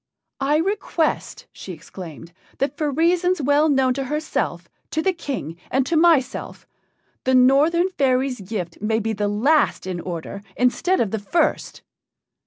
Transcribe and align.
"I 0.39 0.57
request," 0.57 1.45
she 1.53 1.73
exclaimed, 1.73 2.33
"that 2.57 2.75
for 2.75 2.89
reasons 2.89 3.39
well 3.39 3.69
known 3.69 3.93
to 3.93 4.05
herself, 4.05 4.67
to 4.89 4.99
the 5.03 5.13
King, 5.13 5.57
and 5.69 5.85
to 5.85 5.95
myself, 5.95 6.65
the 7.23 7.35
Northern 7.35 7.87
fairy's 7.89 8.41
gift 8.41 8.81
may 8.81 8.97
be 8.97 9.13
the 9.13 9.27
last 9.27 9.85
in 9.85 9.99
order 9.99 10.41
instead 10.55 10.99
of 11.01 11.11
the 11.11 11.19
first." 11.19 11.83